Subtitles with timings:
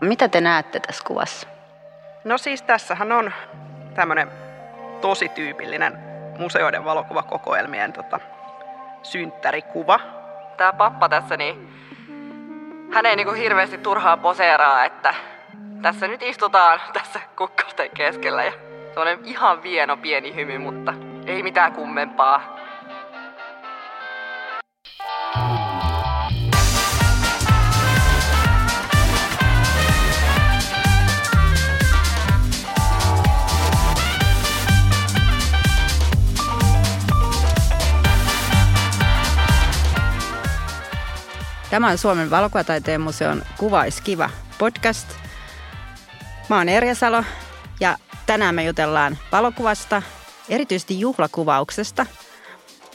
[0.00, 1.48] Mitä te näette tässä kuvassa?
[2.24, 3.32] No siis tässähän on
[3.94, 4.30] tämmöinen
[5.00, 5.98] tosi tyypillinen
[6.38, 8.20] museoiden valokuvakokoelmien tota,
[9.02, 10.00] synttärikuva.
[10.56, 11.72] Tämä pappa tässä, niin
[12.92, 15.14] hän ei niinku hirveästi turhaan poseeraa, että
[15.82, 18.52] tässä nyt istutaan tässä kukkausten keskellä ja
[18.94, 20.94] se on ihan vieno pieni hymy, mutta
[21.26, 22.57] ei mitään kummempaa.
[41.70, 45.08] Tämä on Suomen valokuvataiteen museon Kuvaiskiva podcast.
[46.48, 47.24] Mä oon Erja Salo
[47.80, 47.96] ja
[48.26, 50.02] tänään me jutellaan valokuvasta,
[50.48, 52.06] erityisesti juhlakuvauksesta.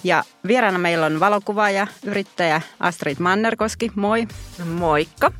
[0.03, 3.91] Ja vieraana meillä on valokuvaaja, yrittäjä Astrid Mannerkoski.
[3.95, 4.27] Moi.
[4.65, 5.31] Moikka.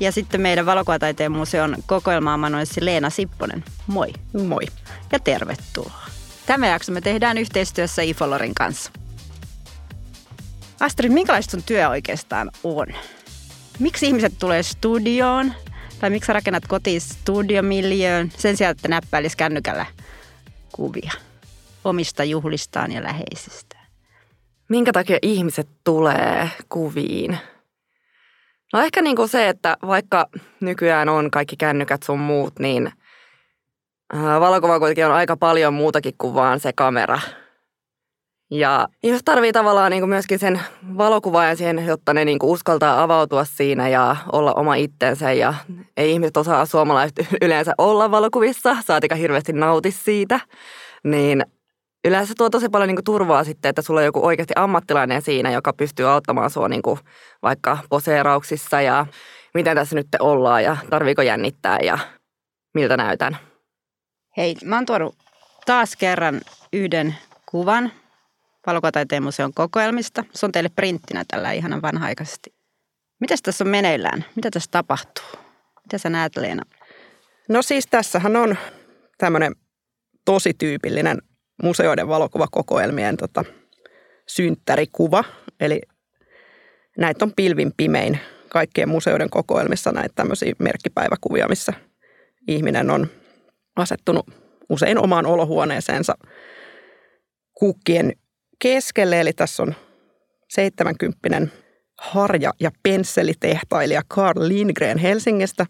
[0.00, 3.64] Ja sitten meidän valokuvataiteen museon kokoelmaamanuenssi Leena Sipponen.
[3.86, 4.12] Moi.
[4.46, 4.66] Moi.
[5.12, 6.02] Ja tervetuloa.
[6.46, 8.92] Tämä jakso me tehdään yhteistyössä Ifolorin kanssa.
[10.82, 12.86] Astrid, minkälaista sun työ oikeastaan on?
[13.78, 15.52] Miksi ihmiset tulee studioon?
[16.00, 19.86] Tai miksi sä rakennat kotiin studiomiljöön sen sijaan, että näppäilisi kännykällä
[20.72, 21.12] kuvia
[21.84, 23.76] omista juhlistaan ja läheisistä?
[24.68, 27.38] Minkä takia ihmiset tulee kuviin?
[28.72, 30.26] No ehkä niin kuin se, että vaikka
[30.60, 32.92] nykyään on kaikki kännykät sun muut, niin
[34.40, 37.20] valokuva kuitenkin on aika paljon muutakin kuin vaan se kamera–
[38.52, 40.60] ja ihmiset tarvii tavallaan niin kuin myöskin sen
[40.98, 45.32] valokuvaajan siihen, jotta ne niin kuin uskaltaa avautua siinä ja olla oma itsensä.
[45.32, 45.54] Ja
[45.96, 50.40] ei ihmiset osaa suomalaiset yleensä olla valokuvissa, saatika hirveästi nauti siitä.
[51.04, 51.46] Niin
[52.04, 55.50] yleensä tuo tosi paljon niin kuin turvaa sitten, että sulla on joku oikeasti ammattilainen siinä,
[55.50, 57.00] joka pystyy auttamaan sua niin kuin
[57.42, 59.06] vaikka poseerauksissa ja
[59.54, 61.98] miten tässä nyt ollaan ja tarviiko jännittää ja
[62.74, 63.36] miltä näytän.
[64.36, 65.16] Hei, mä oon tuonut
[65.66, 66.40] taas kerran
[66.72, 67.16] yhden
[67.46, 67.92] kuvan
[68.66, 70.24] Valokuvataiteen museon kokoelmista.
[70.34, 72.54] Se on teille printtinä tällä ihanan vanha-aikaisesti.
[73.20, 74.24] Mitäs tässä on meneillään?
[74.36, 75.24] Mitä tässä tapahtuu?
[75.82, 76.62] Mitä sä näet, Leena?
[77.48, 78.56] No siis tässähän on
[79.18, 79.52] tämmöinen
[80.24, 81.18] tosi tyypillinen
[81.62, 83.44] museoiden valokuvakokoelmien tota,
[84.28, 85.24] synttärikuva.
[85.60, 85.80] Eli
[86.98, 88.18] näitä on pilvin pimein
[88.48, 91.72] kaikkien museoiden kokoelmissa näitä tämmöisiä merkkipäiväkuvia, missä
[92.48, 93.06] ihminen on
[93.76, 94.26] asettunut
[94.68, 96.14] usein omaan olohuoneeseensa
[97.54, 98.12] kukkien
[98.62, 99.20] keskelle.
[99.20, 99.74] Eli tässä on
[100.48, 101.46] 70
[101.98, 105.66] harja- ja pensselitehtailija Carl Lindgren Helsingistä,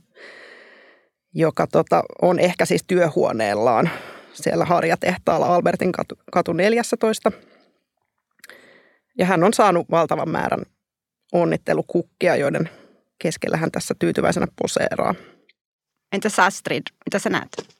[1.35, 3.91] joka tota, on ehkä siis työhuoneellaan
[4.33, 7.33] siellä harjatehtaalla Albertin katu, katu 14.
[9.19, 10.63] Ja hän on saanut valtavan määrän
[11.33, 12.71] onnittelukukkia, joiden
[13.19, 15.15] keskellä hän tässä tyytyväisenä poseeraa.
[16.13, 17.72] Entäs Astrid, mitä sä näet?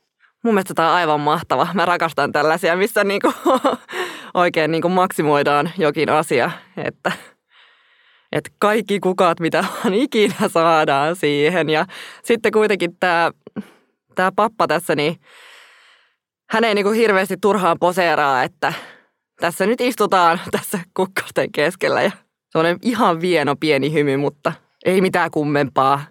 [0.43, 1.69] Mun mielestä tämä on aivan mahtava.
[1.75, 3.33] Mä rakastan tällaisia, missä niinku
[4.35, 7.13] oikein niinku maksimoidaan jokin asia, että,
[8.33, 11.71] että kaikki kukat, mitä on ikinä saadaan siihen.
[11.71, 11.87] Ja
[12.23, 13.31] sitten kuitenkin tämä,
[14.15, 15.17] tämä pappa tässä, niin
[16.51, 18.73] hän ei niinku hirveästi turhaan poseeraa, että
[19.41, 22.11] tässä nyt istutaan tässä kukkausten keskellä ja
[22.51, 24.53] se on ihan vieno pieni hymy, mutta
[24.85, 26.05] ei mitään kummempaa.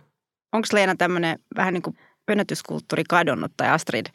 [0.53, 1.97] Onko Leena tämmöinen vähän niin kuin
[2.31, 4.05] pönötyskulttuuri kadonnut tai Astrid,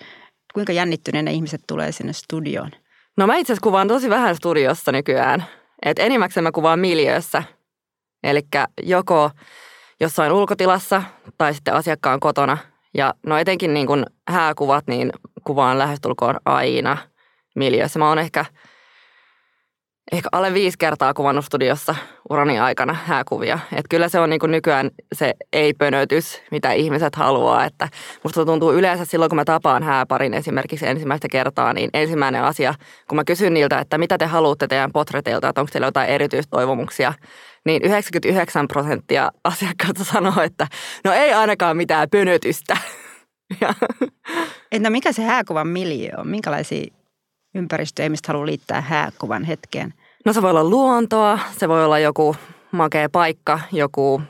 [0.55, 2.71] kuinka jännittyneenä ihmiset tulee sinne studioon?
[3.17, 5.45] No mä itse asiassa kuvaan tosi vähän studiossa nykyään.
[5.85, 7.43] Et enimmäkseen mä kuvaan miljöössä.
[8.23, 8.41] Eli
[8.83, 9.31] joko
[10.01, 11.03] jossain ulkotilassa
[11.39, 12.59] tai sitten asiakkaan kotona.
[12.95, 15.13] Ja no etenkin niin kun hääkuvat, niin
[15.45, 16.99] kuvaan lähestulkoon aina
[17.55, 17.99] miljöössä.
[17.99, 18.45] Mä oon ehkä–
[20.13, 21.95] ehkä alle viisi kertaa kuvannut studiossa
[22.31, 23.59] urani aikana hääkuvia.
[23.73, 27.65] Että kyllä se on niin kuin nykyään se ei-pönötys, mitä ihmiset haluaa.
[27.65, 27.89] Että
[28.25, 32.75] musta tuntuu yleensä silloin, kun mä tapaan hääparin esimerkiksi ensimmäistä kertaa, niin ensimmäinen asia,
[33.09, 37.15] kun mä kysyn niiltä, että mitä te haluatte teidän potreteilta, että onko teillä jotain erityistoivomuksia,
[37.65, 40.67] niin 99 prosenttia asiakkailta sanoo, että
[41.05, 42.77] no ei ainakaan mitään pönötystä.
[44.73, 46.29] Entä mikä se hääkuvan miljö on?
[46.29, 46.87] Minkälaisia
[47.55, 49.95] ympäristöä, mistä haluaa liittää hääkuvan hetkeen?
[50.27, 52.37] No se voi olla luontoa, se voi olla joku
[52.73, 54.23] makea paikka, joku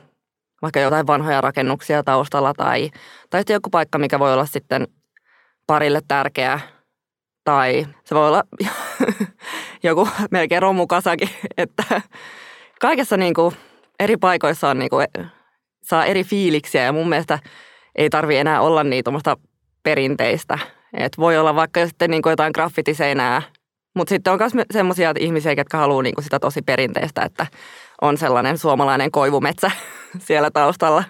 [0.63, 2.91] vaikka jotain vanhoja rakennuksia taustalla tai,
[3.31, 4.89] tai sitten joku paikka, mikä voi olla sitten
[5.67, 6.61] parille tärkeä.
[7.45, 8.43] Tai se voi olla
[9.83, 12.01] joku melkein romukasakin, että
[12.81, 13.57] kaikessa niin kuin
[14.01, 15.07] eri paikoissa on niin kuin,
[15.83, 17.39] saa eri fiiliksiä ja mun mielestä
[17.95, 19.05] ei tarvi enää olla niin
[19.83, 20.59] perinteistä
[20.97, 23.43] et voi olla vaikka sitten niin kuin jotain graffitiseinää,
[23.97, 27.47] mutta sitten on myös semmoisia ihmisiä, jotka haluaa niin kuin sitä tosi perinteistä, että
[28.01, 29.71] on sellainen suomalainen koivumetsä
[30.27, 31.05] siellä taustalla.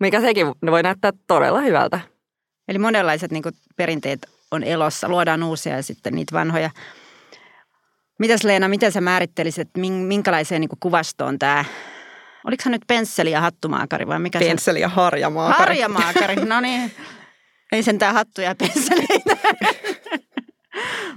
[0.00, 2.00] mikä sekin voi näyttää todella hyvältä.
[2.68, 4.18] Eli monenlaiset niin kuin, perinteet
[4.50, 6.70] on elossa, luodaan uusia ja sitten niitä vanhoja.
[8.18, 11.64] Mitäs Leena, miten sä määrittelisit, että minkälaiseen niin kuin, kuvastoon tämä,
[12.46, 15.58] oliko se nyt pensseli ja hattumaakari vai mikä Pensseli ja harjamaakari.
[15.58, 16.92] Harjamaakari, no niin.
[17.72, 19.36] Ei sentään hattuja ja pensseleitä.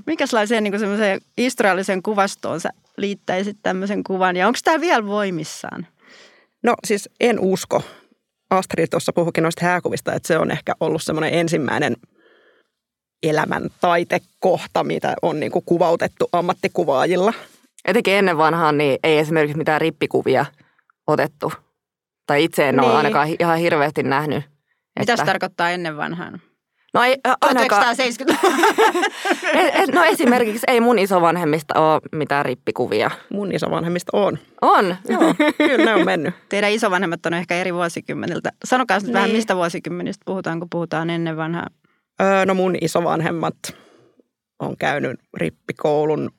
[0.08, 5.88] Mikäslaiseen niin semmoiseen historialliseen kuvastoon sä liittäisit tämmöisen kuvan ja onko tämä vielä voimissaan?
[6.64, 7.82] No siis en usko.
[8.50, 11.96] Astrid tuossa puhukin noista hääkuvista, että se on ehkä ollut semmoinen ensimmäinen
[13.24, 17.34] elämän taitekohta, mitä on niin kuin kuvautettu ammattikuvaajilla.
[17.86, 20.46] Etenkin ennen vanhaan niin ei esimerkiksi mitään rippikuvia
[21.08, 21.54] otettu.
[22.28, 22.84] Tai itse en niin.
[22.84, 24.44] ole ainakaan ihan hirveästi nähnyt.
[25.00, 26.42] Mitä se tarkoittaa ennen vanhaan?
[26.98, 27.96] No ei ainakaan...
[27.96, 28.48] 1970
[29.96, 33.12] No esimerkiksi ei mun isovanhemmista ole mitään rippikuvia.
[33.30, 34.40] Mun isovanhemmista on.
[34.62, 34.96] On?
[35.10, 36.36] Joo, kyllä ne on mennyt.
[36.50, 38.52] Teidän isovanhemmat on ehkä eri vuosikymmeniltä.
[38.64, 39.14] Sanokaa nyt niin.
[39.14, 41.68] vähän, mistä vuosikymmenistä puhutaan, kun puhutaan ennen vanhaa.
[42.22, 43.56] Öö, no mun isovanhemmat
[44.60, 46.32] on käynyt rippikoulun.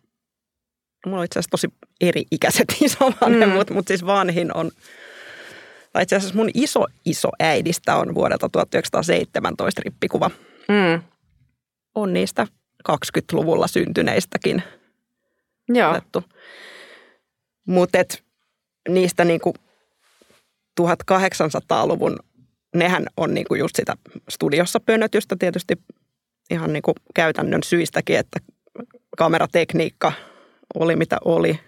[1.06, 1.68] Mulla on itse asiassa tosi
[2.00, 3.74] eri-ikäiset isovanhemmat, mm.
[3.74, 4.70] mutta siis vanhin on
[5.92, 10.30] tai itse asiassa mun iso iso äidistä on vuodelta 1917 rippikuva.
[10.68, 11.02] Mm.
[11.94, 12.46] On niistä
[12.88, 14.62] 20-luvulla syntyneistäkin
[15.68, 15.90] Joo.
[15.90, 16.24] otettu.
[17.66, 17.98] Mutta
[18.88, 19.54] niistä niinku
[20.80, 22.18] 1800-luvun,
[22.74, 23.94] nehän on niinku just sitä
[24.28, 25.78] studiossa pönötystä tietysti
[26.50, 28.40] ihan niinku käytännön syistäkin, että
[29.16, 30.12] kameratekniikka
[30.74, 31.60] oli mitä oli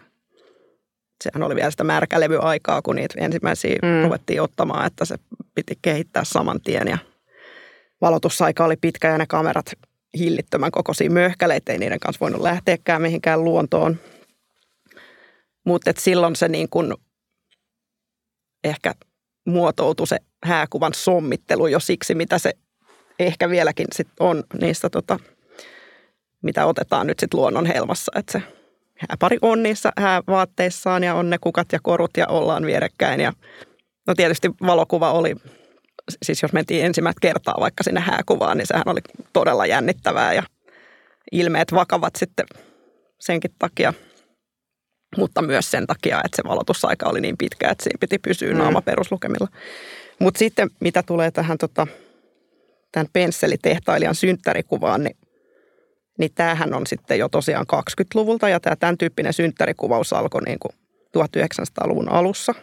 [1.24, 4.02] sehän oli vielä sitä märkälevyaikaa, kun niitä ensimmäisiä mm.
[4.02, 5.16] ruvettiin ottamaan, että se
[5.54, 6.98] piti kehittää saman tien ja
[8.00, 9.72] valotusaika oli pitkä ja ne kamerat
[10.18, 13.96] hillittömän kokoisia möhkäleitä, ei niiden kanssa voinut lähteäkään mihinkään luontoon.
[15.64, 16.96] Mutta silloin se niin kun
[18.64, 18.94] ehkä
[19.46, 22.52] muotoutui se hääkuvan sommittelu jo siksi, mitä se
[23.18, 25.18] ehkä vieläkin sit on niistä, tota,
[26.42, 28.12] mitä otetaan nyt sitten luonnon helmassa.
[28.16, 28.42] Että se
[28.98, 33.20] hääpari on niissä häävaatteissaan ja on ne kukat ja korut ja ollaan vierekkäin.
[33.20, 33.32] Ja
[34.06, 35.36] no tietysti valokuva oli,
[36.22, 39.00] siis jos mentiin ensimmäistä kertaa vaikka sinne hääkuvaan, niin sehän oli
[39.32, 40.42] todella jännittävää ja
[41.32, 42.46] ilmeet vakavat sitten
[43.18, 43.94] senkin takia.
[45.16, 48.58] Mutta myös sen takia, että se valotusaika oli niin pitkä, että siinä piti pysyä mm.
[48.58, 49.48] naama peruslukemilla.
[50.18, 51.86] Mutta sitten mitä tulee tähän tota,
[52.92, 55.16] tämän pensselitehtailijan synttärikuvaan, niin
[56.18, 60.72] niin tämähän on sitten jo tosiaan 20-luvulta ja tämä tämän tyyppinen synttärikuvaus alkoi niin kuin
[61.18, 62.54] 1900-luvun alussa.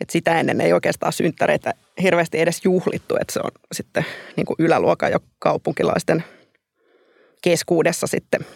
[0.00, 4.06] Et sitä ennen ei oikeastaan synttäreitä hirveästi edes juhlittu, että se on sitten
[4.36, 6.24] niin kuin yläluokan ja kaupunkilaisten
[7.42, 8.46] keskuudessa sitten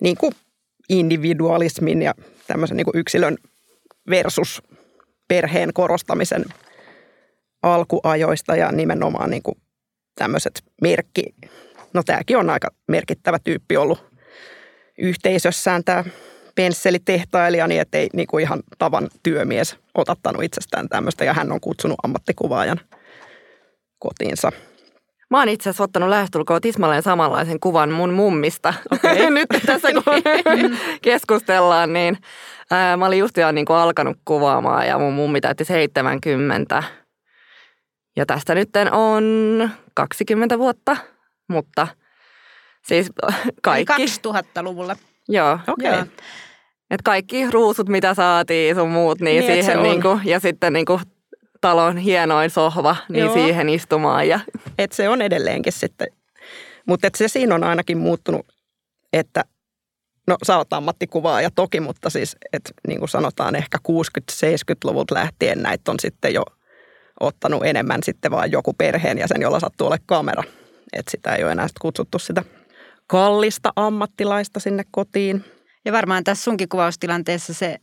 [0.00, 0.32] niin kuin
[0.88, 2.14] individualismin ja
[2.46, 3.38] tämmöisen niin kuin yksilön
[4.10, 4.62] versus
[5.28, 6.44] perheen korostamisen
[7.62, 9.58] alkuajoista ja nimenomaan niin kuin
[10.14, 11.22] tämmöiset merkki,
[11.92, 14.04] No tämäkin on aika merkittävä tyyppi ollut
[14.98, 16.04] yhteisössään tämä
[16.54, 21.98] pensselitehtailija, niin ettei niin kuin ihan tavan työmies otattanut itsestään tämmöistä ja hän on kutsunut
[22.02, 22.80] ammattikuvaajan
[23.98, 24.52] kotiinsa.
[25.30, 28.74] Mä oon itse asiassa ottanut lähestulkoon tismalleen samanlaisen kuvan mun mummista.
[28.92, 29.30] Okay.
[29.30, 30.02] Nyt tässä kun
[31.02, 32.18] keskustellaan, niin
[32.70, 36.82] ää, mä olin just jo niin kuin alkanut kuvaamaan ja mun mummi täytti 70.
[38.16, 40.96] Ja tästä nyt on 20 vuotta
[41.50, 41.88] mutta
[42.82, 43.10] siis
[43.62, 43.92] kaikki.
[43.92, 44.96] Eli 2000-luvulla.
[45.28, 45.58] Joo.
[45.68, 45.90] Okei.
[45.90, 46.06] Okay.
[46.90, 51.00] Et kaikki ruusut, mitä saatiin sun muut, niin, niin siihen niinku, ja sitten niinku
[51.60, 53.34] talon hienoin sohva, niin Joo.
[53.34, 54.28] siihen istumaan.
[54.28, 54.40] Ja.
[54.78, 56.08] Et se on edelleenkin sitten.
[56.86, 58.46] Mutta se siinä on ainakin muuttunut,
[59.12, 59.44] että
[60.26, 65.90] no sä oot ammattikuvaaja toki, mutta siis, että niin kuin sanotaan ehkä 60-70-luvulta lähtien näitä
[65.90, 66.42] on sitten jo
[67.20, 70.42] ottanut enemmän sitten vaan joku perheenjäsen, jolla sattuu olemaan kamera–
[70.92, 72.44] että sitä ei ole enää kutsuttu sitä
[73.06, 75.44] kallista ammattilaista sinne kotiin.
[75.84, 77.78] Ja varmaan tässä sunkin kuvaustilanteessa se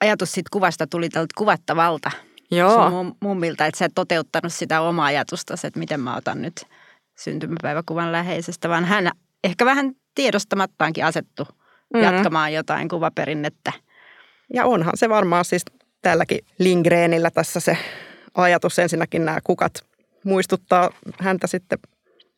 [0.00, 2.10] ajatus siitä kuvasta tuli tältä kuvattavalta
[2.50, 2.90] Joo.
[2.90, 6.66] sun mummilta, että sä et toteuttanut sitä omaa ajatusta, että miten mä otan nyt
[7.18, 9.10] syntymäpäiväkuvan läheisestä, vaan hän
[9.44, 12.02] ehkä vähän tiedostamattaankin asettu mm-hmm.
[12.02, 13.72] jatkamaan jotain kuvaperinnettä.
[14.54, 15.64] Ja onhan se varmaan siis
[16.02, 17.78] tälläkin Lindgrenillä tässä se
[18.34, 19.72] ajatus ensinnäkin nämä kukat
[20.24, 20.90] muistuttaa
[21.20, 21.78] häntä sitten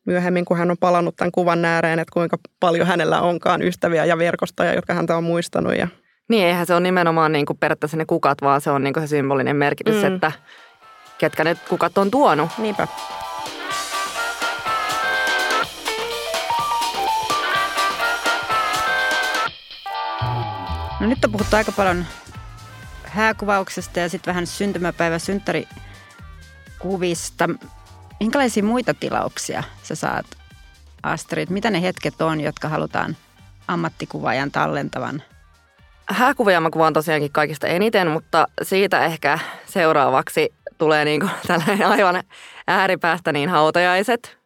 [0.07, 4.17] myöhemmin, kun hän on palannut tämän kuvan ääreen, että kuinka paljon hänellä onkaan ystäviä ja
[4.17, 5.77] verkostoja, jotka häntä on muistanut.
[5.77, 5.87] Ja...
[6.29, 9.03] Niin, eihän se ole nimenomaan niin kuin periaatteessa ne kukat, vaan se on niin kuin
[9.03, 10.15] se symbolinen merkitys, mm.
[10.15, 10.31] että
[11.17, 12.49] ketkä ne kukat on tuonut.
[12.57, 12.87] Niinpä.
[20.99, 22.05] No nyt on puhuttu aika paljon
[23.03, 25.67] hääkuvauksesta ja sitten vähän syntymäpäivä, synttäri
[26.77, 27.49] valokuvista.
[28.19, 30.25] Minkälaisia muita tilauksia sä saat,
[31.03, 31.47] Astrid?
[31.49, 33.17] Mitä ne hetket on, jotka halutaan
[33.67, 35.23] ammattikuvaajan tallentavan?
[36.09, 42.23] Hääkuvia mä kuvaan tosiaankin kaikista eniten, mutta siitä ehkä seuraavaksi tulee niin kuin tällainen aivan
[42.67, 44.37] ääripäästä niin hautajaiset.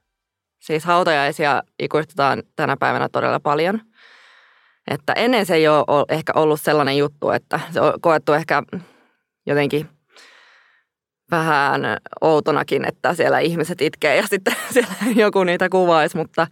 [0.59, 3.81] Siis hautajaisia ikuistetaan tänä päivänä todella paljon.
[4.87, 8.63] Että ennen se ei ole ehkä ollut sellainen juttu, että se on koettu ehkä
[9.45, 9.89] jotenkin
[11.31, 16.47] vähän outonakin, että siellä ihmiset itkee ja sitten siellä joku niitä kuvaisi, mutta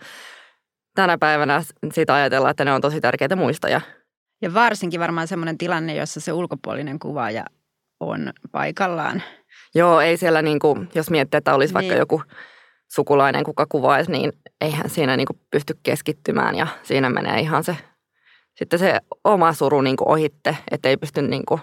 [0.96, 3.82] tänä päivänä siitä ajatellaan, että ne on tosi tärkeitä muistoja.
[4.42, 7.46] Ja varsinkin varmaan semmoinen tilanne, jossa se ulkopuolinen kuvaaja
[8.00, 9.24] on paikallaan.
[9.76, 11.76] Joo, ei siellä niin kuin, jos miettii, että olisi niin.
[11.76, 12.22] vaikka joku
[12.92, 17.78] sukulainen, kuka kuvaisi, niin eihän siinä niin kuin pysty keskittymään ja siinä menee ihan se,
[18.56, 21.62] sitten se oma suru niin kuin ohitte, että ei pysty niin kuin,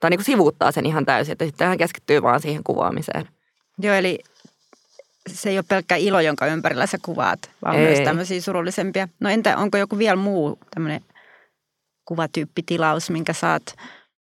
[0.00, 3.28] tai niin kuin sivuuttaa sen ihan täysin, että sitten hän keskittyy vaan siihen kuvaamiseen.
[3.78, 4.18] Joo, eli
[5.28, 7.86] se ei ole pelkkä ilo, jonka ympärillä sä kuvaat, vaan ei.
[7.86, 9.08] myös tämmöisiä surullisempia.
[9.20, 11.00] No entä onko joku vielä muu tämmöinen
[12.04, 13.62] kuvatyyppitilaus, minkä saat?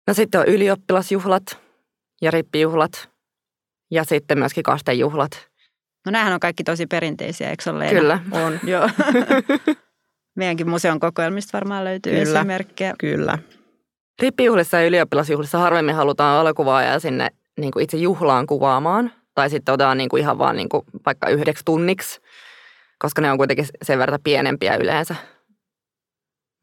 [0.07, 1.57] No sitten on ylioppilasjuhlat
[2.21, 3.09] ja rippijuhlat
[3.91, 5.47] ja sitten myöskin kastejuhlat.
[6.05, 7.89] No näähän on kaikki tosi perinteisiä, eikö ole?
[7.89, 8.19] Kyllä.
[8.31, 8.89] On, joo.
[10.35, 12.39] Meidänkin museon kokoelmista varmaan löytyy Kyllä.
[12.39, 12.93] esimerkkejä.
[12.99, 13.37] Kyllä.
[14.21, 17.29] Rippijuhlissa ja ylioppilasjuhlissa harvemmin halutaan valokuvaajaa sinne
[17.59, 19.11] niin kuin itse juhlaan kuvaamaan.
[19.35, 22.21] Tai sitten otetaan niin kuin ihan vaan niin kuin vaikka yhdeksi tunniksi,
[22.99, 25.15] koska ne on kuitenkin sen verran pienempiä yleensä.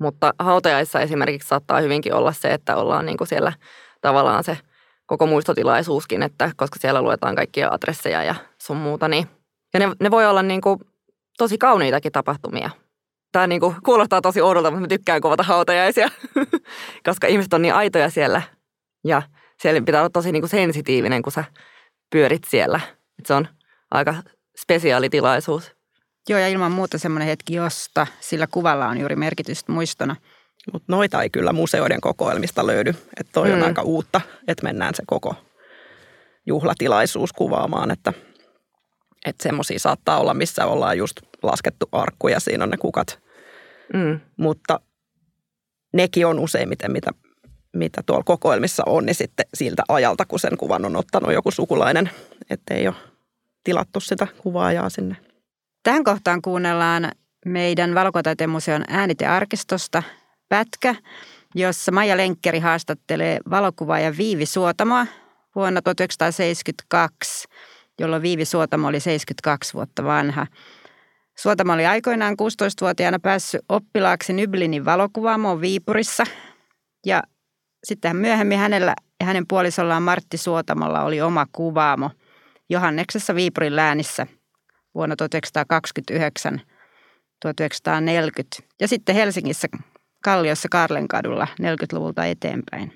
[0.00, 3.52] Mutta hautajaissa esimerkiksi saattaa hyvinkin olla se, että ollaan niin kuin siellä
[4.00, 4.59] tavallaan se
[5.07, 9.09] koko muistotilaisuuskin, että koska siellä luetaan kaikkia adresseja ja sun muuta.
[9.09, 9.26] Niin.
[9.75, 10.80] Ja ne, ne voi olla niin kuin
[11.38, 12.71] tosi kauniitakin tapahtumia.
[13.33, 16.09] Tämä niin kuin kuulostaa tosi oudolta, mutta mä tykkään kuvata hautajaisia,
[17.07, 18.43] koska ihmiset on niin aitoja siellä.
[19.05, 19.23] Ja
[19.63, 21.45] siellä pitää olla tosi niin kuin sensitiivinen, kun sä
[22.11, 22.81] pyörit siellä.
[23.19, 23.49] Et se on
[23.91, 24.15] aika
[24.63, 25.73] spesiaalitilaisuus.
[26.29, 30.17] Joo, ja ilman muuta semmoinen hetki, josta sillä kuvalla on juuri merkitystä muistona.
[30.73, 32.91] Mutta noita ei kyllä museoiden kokoelmista löydy.
[32.91, 33.55] Että toi mm.
[33.55, 35.35] on aika uutta, että mennään se koko
[36.47, 37.91] juhlatilaisuus kuvaamaan.
[37.91, 38.13] Että,
[39.27, 43.21] että semmoisia saattaa olla, missä ollaan just laskettu arkku ja siinä on ne kukat.
[43.93, 44.21] Mm.
[44.37, 44.81] Mutta
[45.93, 47.11] nekin on useimmiten, mitä,
[47.77, 52.11] mitä tuolla kokoelmissa on, niin sitten siltä ajalta, kun sen kuvan on ottanut joku sukulainen,
[52.50, 52.97] ettei ole
[53.65, 55.17] tilattu sitä kuvaajaa sinne.
[55.83, 57.12] Tähän kohtaan kuunnellaan
[57.47, 60.03] meidän Valokotaiteen museon äänitearkistosta
[60.49, 60.95] pätkä,
[61.55, 65.07] jossa Maija Lenkkeri haastattelee valokuvaaja Viivi Suotamoa
[65.55, 67.49] vuonna 1972,
[68.00, 70.47] jolloin Viivi Suotamo oli 72 vuotta vanha.
[71.38, 76.25] Suotamo oli aikoinaan 16-vuotiaana päässyt oppilaaksi Nyblinin valokuvaamoon Viipurissa.
[77.07, 77.23] Ja
[77.85, 82.11] sitten myöhemmin hänellä ja hänen puolisollaan Martti Suotamolla oli oma kuvaamo
[82.71, 84.26] Johanneksessa Viipurin läänissä
[84.95, 86.61] vuonna 1929
[87.40, 89.69] 1940 ja sitten Helsingissä
[90.25, 92.92] Kalliossa Karlenkadulla 40-luvulta eteenpäin.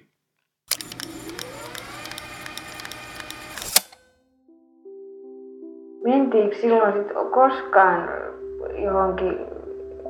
[6.05, 8.09] Mentiinkö silloin sit koskaan
[8.75, 9.39] johonkin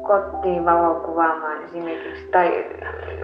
[0.02, 2.64] kotiin valokuvaamaan esimerkiksi tai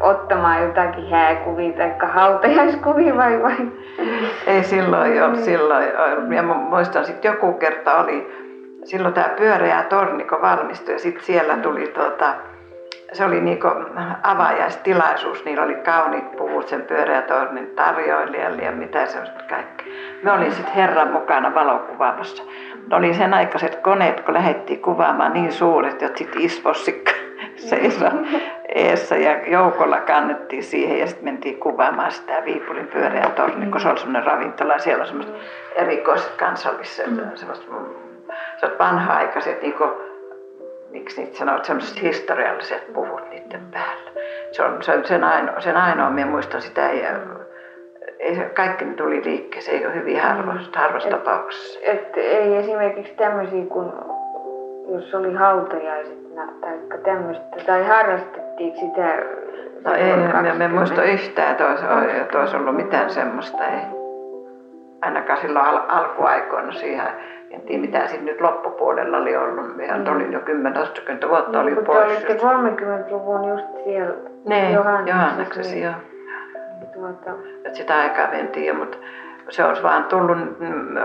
[0.01, 3.57] ottamaan jotakin hääkuvia tai hautajaiskuvia vai vai?
[4.47, 5.87] Ei silloin jo, silloin.
[6.37, 8.33] Ja muistan sitten joku kerta oli,
[8.85, 12.35] silloin tämä pyöreä torniko valmistui ja sitten siellä tuli tuota,
[13.13, 13.69] se oli niinku
[14.23, 19.85] avajaistilaisuus, niillä oli kauniit puvut sen pyöreätornin tarjoilijalle ja mitä se on kaikki.
[20.23, 22.43] Me olin sitten herran mukana valokuvaamassa.
[22.91, 27.11] Ne oli sen aikaiset koneet, kun lähdettiin kuvaamaan niin suuret, että sitten isvossikka
[27.71, 28.11] seisoi
[28.75, 33.89] eessä ja joukolla kannettiin siihen ja sitten mentiin kuvaamaan sitä Viipulin pyöreä torni, kun se
[33.89, 34.79] oli semmoinen ravintola.
[34.79, 35.35] Siellä on semmoiset
[35.75, 39.75] erikoiset kansalliset, semmoiset, semmoiset vanha-aikaiset niin
[40.91, 44.11] miksi niitä sanoo, semmoiset historialliset puvut niiden päällä.
[44.53, 47.07] Se on, se on sen, ainoa, sen ainoa, minä muistan sitä, ei,
[48.19, 51.81] ei, kaikki ne tuli liikkeeseen, ei ole hyvin harvassa, harvassa et, tapauksessa.
[51.83, 53.93] Et, ei esimerkiksi tämmöisiä kuin,
[54.89, 56.19] jos oli hautajaiset
[56.61, 59.19] tai tämmöistä, tai harrastettiinko sitä?
[59.85, 61.85] No ei, me, me muista yhtään, että olisi,
[62.39, 64.01] olisi ollut mitään semmoista, ei.
[65.03, 67.07] Ainakaan silloin al- alkuaikoina siihen
[67.51, 69.77] en tiedä mitä siinä nyt loppupuolella oli ollut.
[69.77, 70.17] Minä mm.
[70.17, 70.83] olin jo 10
[71.29, 72.07] vuotta olin Mutta pois.
[72.07, 74.15] olitte 30-luvun just siellä
[74.45, 75.93] ne, Johanneksessa, joo.
[76.95, 77.31] Tuota.
[77.65, 78.99] Et sitä aikaa mentiin jo, mutta
[79.49, 80.39] se olisi vaan tullut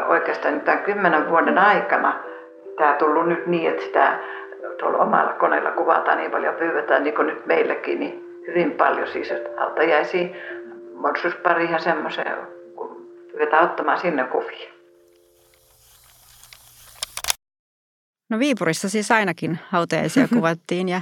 [0.07, 2.13] oikeastaan tämän kymmenen vuoden aikana.
[2.77, 4.19] Tämä on tullut nyt niin, että sitä
[4.79, 9.31] tuolla omalla koneella kuvataan niin paljon, pyydetään niin kuin nyt meilläkin, niin hyvin paljon siis,
[9.31, 10.35] että hautajaisiin,
[10.93, 12.37] morsuspari ja semmoiseen,
[12.75, 14.74] kun pyydetään ottamaan sinne kuvia.
[18.35, 21.01] No Viipurissa siis ainakin hautajaisia kuvattiin ja,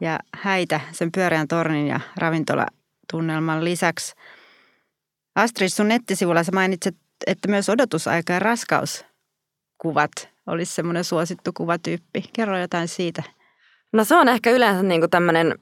[0.00, 4.14] ja häitä sen pyöreän tornin ja ravintolatunnelman lisäksi.
[5.34, 10.10] Astrid, sun nettisivulla sä mainitsit, että myös odotusaika ja raskauskuvat
[10.46, 12.24] olisi semmoinen suosittu kuvatyyppi.
[12.32, 13.22] Kerro jotain siitä.
[13.92, 15.54] No se on ehkä yleensä niin kuin tämmöinen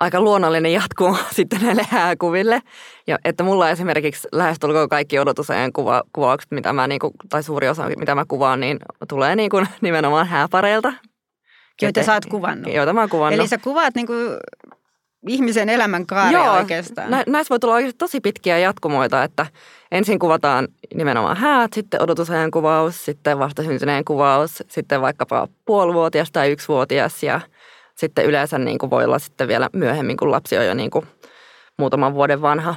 [0.00, 2.62] aika luonnollinen jatkumo sitten näille hääkuville.
[3.06, 7.68] Ja että mulla esimerkiksi lähestulkoon kaikki odotusajan kuva, kuvaukset, mitä mä, niin kuin, tai suuri
[7.68, 8.78] osa, mitä mä kuvaan, niin
[9.08, 10.92] tulee niin kuin nimenomaan hääpareilta.
[11.82, 12.74] Joita sä oot kuvannut.
[12.74, 13.40] Joita mä oon kuvannut.
[13.40, 14.36] Eli sä kuvaat niin kuin
[15.28, 17.10] ihmisen elämän kaarea Joo, oikeastaan.
[17.10, 19.46] Nä, näissä voi tulla oikeasti tosi pitkiä jatkumoita, että
[19.92, 27.22] ensin kuvataan nimenomaan häät, sitten odotusajan kuvaus, sitten vastasyntyneen kuvaus, sitten vaikkapa puolivuotias tai yksivuotias
[27.22, 27.40] ja
[28.00, 31.06] sitten yleensä niin kuin voi olla sitten vielä myöhemmin, kun lapsi on jo niin kuin
[31.78, 32.74] muutaman vuoden vanha.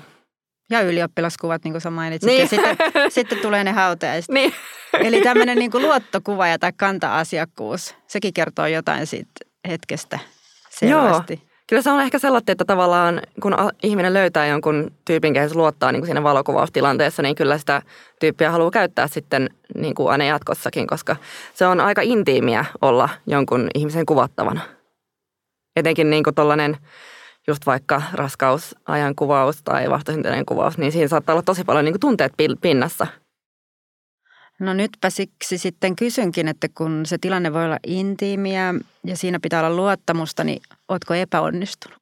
[0.69, 2.27] Ja ylioppilaskuvat, niin kuin sä mainitsit.
[2.27, 2.41] Niin.
[2.41, 2.77] Ja sitten,
[3.09, 4.31] sitten tulee ne hautajaiset.
[4.31, 4.53] Niin.
[4.93, 9.31] Eli tämmöinen niin luottokuvaaja tai kanta-asiakkuus, sekin kertoo jotain siitä
[9.67, 10.19] hetkestä
[10.69, 11.43] selvästi.
[11.67, 15.91] Kyllä se on ehkä sellainen, että tavallaan kun ihminen löytää jonkun tyypin, kehen se luottaa
[15.91, 17.81] niin kuin siinä valokuvaustilanteessa, niin kyllä sitä
[18.19, 21.15] tyyppiä haluaa käyttää sitten niin kuin aina jatkossakin, koska
[21.53, 24.61] se on aika intiimiä olla jonkun ihmisen kuvattavana.
[25.75, 26.77] Etenkin niin kuin tollainen
[27.47, 31.99] just vaikka raskausajan kuvaus tai vastasyntyneen kuvaus, niin siinä saattaa olla tosi paljon niin kuin
[31.99, 33.07] tunteet pinnassa.
[34.59, 38.73] No nytpä siksi sitten kysynkin, että kun se tilanne voi olla intiimiä
[39.05, 41.97] ja siinä pitää olla luottamusta, niin ootko epäonnistunut?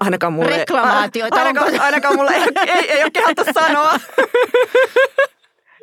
[0.00, 1.82] Ainakaan mulle, Reklamaatioita ainakaan, onko?
[1.82, 3.92] ainakaan mulle ei, ei, ei ole kehattu sanoa.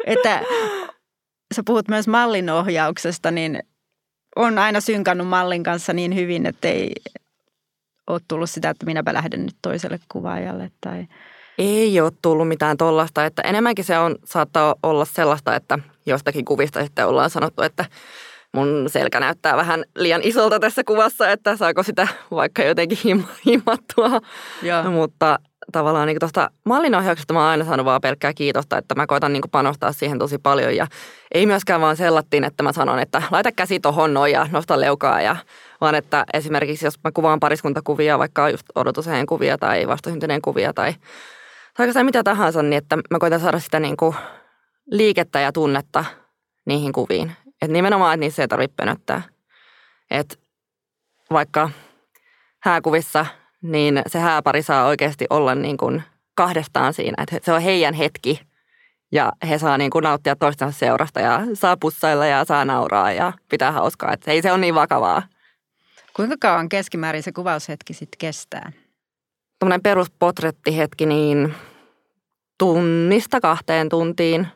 [0.05, 0.41] Että
[1.55, 3.63] sä puhut myös mallinohjauksesta, niin
[4.37, 6.91] on aina synkannut mallin kanssa niin hyvin, että ei
[8.07, 11.07] ole tullut sitä, että minäpä lähden nyt toiselle kuvaajalle tai...
[11.57, 16.83] Ei ole tullut mitään tollasta, että enemmänkin se on, saattaa olla sellaista, että jostakin kuvista
[16.83, 17.85] sitten ollaan sanottu, että
[18.57, 24.09] mun selkä näyttää vähän liian isolta tässä kuvassa, että saako sitä vaikka jotenkin him- himmattua.
[24.61, 24.91] Joo.
[24.91, 25.39] Mutta
[25.71, 29.43] tavallaan niin tuosta mallinohjauksesta mä oon aina saanut vaan pelkkää kiitosta, että mä koitan niin
[29.51, 30.87] panostaa siihen tosi paljon ja
[31.33, 35.21] ei myöskään vaan sellattiin, että mä sanon, että laita käsi tohon noin ja nosta leukaa
[35.21, 35.35] ja
[35.81, 40.93] vaan että esimerkiksi jos mä kuvaan pariskuntakuvia, vaikka just odotusajan kuvia tai vastasyntyneen kuvia tai,
[41.93, 44.15] tai mitä tahansa, niin että mä koitan saada sitä niin kuin
[44.91, 46.05] liikettä ja tunnetta
[46.65, 47.31] niihin kuviin.
[47.61, 49.21] Että nimenomaan, että niissä ei tarvitse pönöttää.
[50.11, 50.35] Että
[51.31, 51.69] vaikka
[52.59, 53.25] hääkuvissa,
[53.61, 56.03] niin se hääpari saa oikeasti olla niin kuin
[56.35, 57.23] kahdestaan siinä.
[57.23, 58.41] Että se on heidän hetki
[59.11, 63.33] ja he saa niin kuin nauttia toistensa seurasta ja saa pussailla ja saa nauraa ja
[63.49, 64.13] pitää hauskaa.
[64.13, 65.23] Että ei se ole niin vakavaa.
[66.13, 68.71] Kuinka kauan keskimäärin se kuvaushetki sitten kestää?
[69.59, 71.53] Tuommoinen peruspotrettihetki niin
[72.57, 74.47] tunnista kahteen tuntiin.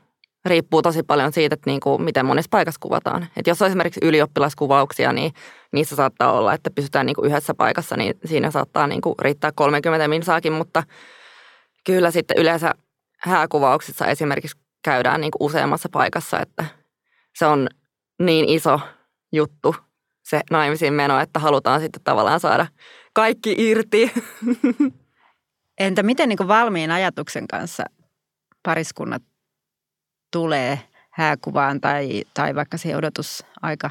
[0.45, 3.27] Riippuu tosi paljon siitä, että niin kuin miten monessa paikassa kuvataan.
[3.37, 5.33] Et jos on esimerkiksi ylioppilaskuvauksia, niin
[5.71, 9.51] niissä saattaa olla, että pysytään niin kuin yhdessä paikassa, niin siinä saattaa niin kuin riittää
[9.55, 10.83] 30 minsaakin, mutta
[11.85, 12.73] kyllä sitten yleensä
[13.17, 16.65] hääkuvauksissa esimerkiksi käydään niin kuin useammassa paikassa, että
[17.35, 17.67] se on
[18.19, 18.79] niin iso
[19.31, 19.75] juttu
[20.23, 22.67] se naimisiin meno, että halutaan sitten tavallaan saada
[23.13, 24.11] kaikki irti.
[25.79, 27.83] Entä miten niin kuin valmiin ajatuksen kanssa
[28.63, 29.23] pariskunnat
[30.31, 33.89] tulee hääkuvaan tai, tai vaikka siihen odotusaika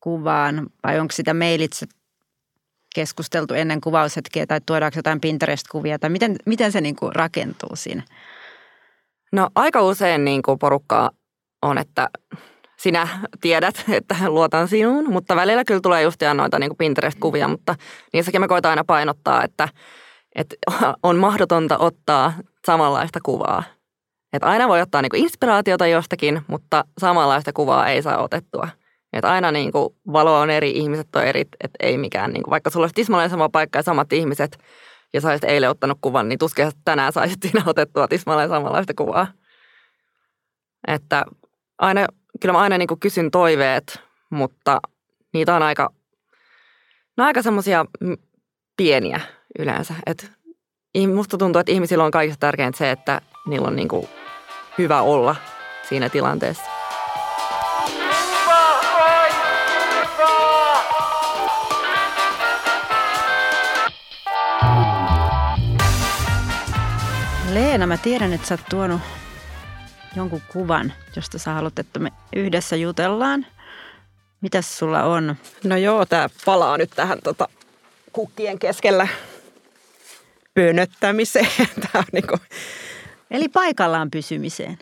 [0.00, 1.86] kuvaan, vai onko sitä mailitse
[2.94, 8.02] keskusteltu ennen kuvaushetkeä tai tuodaanko jotain Pinterest-kuvia tai miten, miten se niin kuin rakentuu siinä?
[9.32, 11.10] No aika usein niin kuin porukkaa
[11.62, 12.08] on, että
[12.76, 13.08] sinä
[13.40, 17.74] tiedät, että luotan sinuun, mutta välillä kyllä tulee just noita niin kuin Pinterest-kuvia, mutta
[18.12, 19.68] niissäkin me koitaan aina painottaa, että,
[20.34, 20.56] että
[21.02, 22.32] on mahdotonta ottaa
[22.66, 23.62] samanlaista kuvaa.
[24.32, 28.68] Että aina voi ottaa niin kuin inspiraatiota jostakin, mutta samanlaista kuvaa ei saa otettua.
[29.12, 32.50] Että aina niin kuin valo on eri, ihmiset on eri, että ei mikään, niin kuin,
[32.50, 34.58] vaikka sulla olisi tismalleen sama paikka ja samat ihmiset,
[35.12, 39.26] ja sä olisit eilen ottanut kuvan, niin tuskin tänään saisit siinä otettua tismalleen samanlaista kuvaa.
[40.88, 41.24] Että
[41.78, 42.06] aina,
[42.40, 44.80] kyllä mä aina niin kuin kysyn toiveet, mutta
[45.32, 45.90] niitä on aika,
[47.16, 47.84] ne on aika semmoisia
[48.76, 49.20] pieniä
[49.58, 49.94] yleensä.
[50.06, 50.32] Et
[51.14, 54.08] musta tuntuu, että ihmisillä on kaikista tärkeintä se, että niillä on niin kuin
[54.78, 55.36] hyvä olla
[55.88, 56.70] siinä tilanteessa.
[67.52, 69.00] Leena, mä tiedän, että sä oot tuonut
[70.16, 73.46] jonkun kuvan, josta sä haluat, että me yhdessä jutellaan.
[74.40, 75.36] Mitäs sulla on?
[75.64, 77.48] No joo, tämä palaa nyt tähän tota,
[78.12, 79.08] kukkien keskellä
[80.54, 81.48] pönöttämiseen.
[81.92, 82.36] Tää on niinku,
[83.30, 84.78] Eli paikallaan pysymiseen.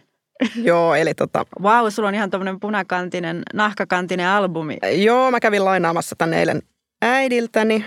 [0.63, 4.79] Joo, eli tota, Vau, sulla on ihan tuommoinen punakantinen, nahkakantinen albumi.
[4.97, 6.63] joo, mä kävin lainaamassa tänne eilen
[7.03, 7.85] äidiltäni.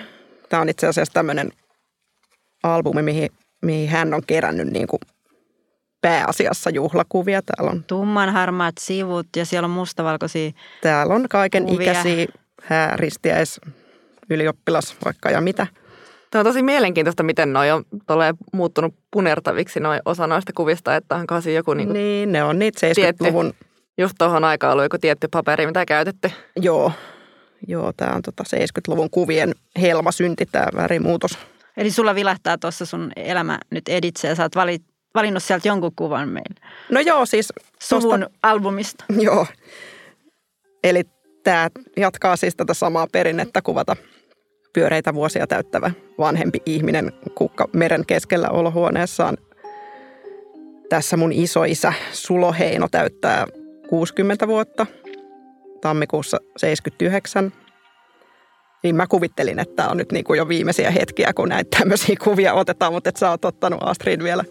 [0.50, 1.52] Tämä on itse asiassa tämmöinen
[2.64, 3.30] albumi, mihin,
[3.62, 5.00] mihin hän on kerännyt niin kuin
[6.02, 7.42] pääasiassa juhlakuvia.
[7.42, 10.52] Täällä on, Tumman harmaat sivut ja siellä on mustavalkoisia.
[10.82, 11.92] täällä on kaiken Kuvia.
[11.92, 12.28] ikäisiä
[12.64, 13.62] hääristiäis,
[14.30, 15.68] ylioppilas, vaikka ja mitä.
[16.32, 21.16] Tämä on tosi mielenkiintoista, miten noi on tolleen muuttunut punertaviksi noi osa noista kuvista, että
[21.16, 23.24] on kasi joku niinku Niin, ne on niitä Tietty.
[23.24, 23.54] 70-luvun,
[23.98, 26.32] just tuohon aikaan ollut joku tietty paperi, mitä käytetty.
[26.56, 26.92] joo,
[27.68, 31.38] joo, tämä on tota 70-luvun kuvien helmasynti, tämä värimuutos.
[31.78, 34.80] Eli sulla vilahtaa tuossa sun elämä nyt editse ja sä oot vali,
[35.16, 36.56] valinnut sieltä jonkun kuvan meille.
[36.92, 39.06] No joo, siis Suvun tosta- albumista.
[39.20, 39.46] Joo.
[40.84, 41.04] Eli
[41.44, 43.96] tämä jatkaa siis tätä samaa perinnettä kuvata
[44.74, 49.38] pyöreitä vuosia täyttävä vanhempi ihminen kukka meren keskellä olohuoneessaan.
[50.90, 53.48] Tässä mun isoisä Sulo Heino täyttää
[53.90, 54.86] 60 vuotta
[55.82, 57.54] tammikuussa 79.
[58.84, 62.16] Niin mä kuvittelin, että tämä on nyt niin kuin jo viimeisiä hetkiä, kun näitä tämmöisiä
[62.24, 64.44] kuvia otetaan, mutta että sä oot ottanut Astrid vielä,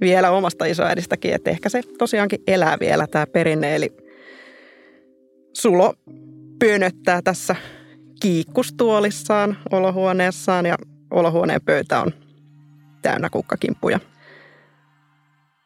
[0.00, 3.76] vielä omasta isoäidistäkin, että ehkä se tosiaankin elää vielä tämä perinne.
[3.76, 3.90] Eli
[5.52, 5.94] Sulo
[6.58, 7.56] pönöttää tässä
[8.22, 10.76] kiikkustuolissaan olohuoneessaan ja
[11.10, 12.12] olohuoneen pöytä on
[13.02, 14.00] täynnä kukkakimppuja.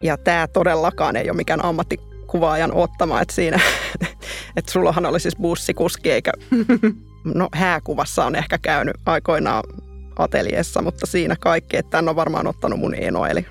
[0.03, 3.61] Ja tämä todellakaan ei ole mikään ammattikuvaajan ottama, että siinä,
[4.57, 6.33] että Sulohan oli siis bussikuski eikä,
[7.35, 9.62] no hääkuvassa on ehkä käynyt aikoinaan
[10.19, 13.47] ateljeessa, mutta siinä kaikki, että tämän on varmaan ottanut mun Eno, eli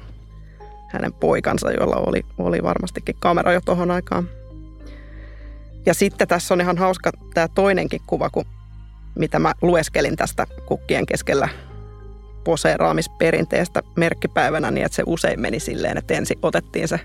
[0.89, 4.29] hänen poikansa, jolla oli, oli varmastikin kamera jo tuohon aikaan.
[5.85, 8.45] Ja sitten tässä on ihan hauska tämä toinenkin kuva, kun,
[9.15, 11.49] mitä mä lueskelin tästä kukkien keskellä
[12.43, 16.99] poseeraamisperinteestä merkkipäivänä, niin että se usein meni silleen, että ensin otettiin se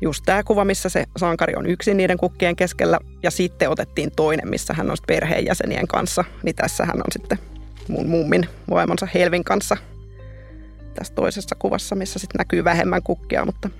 [0.00, 4.48] just tämä kuva, missä se sankari on yksin niiden kukkien keskellä, ja sitten otettiin toinen,
[4.48, 6.24] missä hän on perheenjäsenien kanssa.
[6.42, 7.38] Niin tässä hän on sitten
[7.88, 9.76] mun mummin vaimonsa Helvin kanssa
[10.94, 13.70] tässä toisessa kuvassa, missä sitten näkyy vähemmän kukkia, mutta,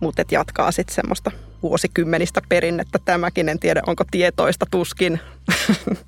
[0.00, 1.30] mutta et jatkaa sitten semmoista
[1.62, 3.48] vuosikymmenistä perinnettä tämäkin.
[3.48, 5.20] En tiedä, onko tietoista tuskin.